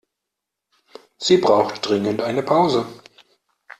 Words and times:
Sie 1.19 1.37
braucht 1.37 1.87
dringend 1.87 2.23
eine 2.23 2.41
Pause. 2.41 2.87